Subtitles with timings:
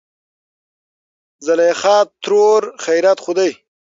[1.45, 3.51] زليخاترور: خېرت خو دى.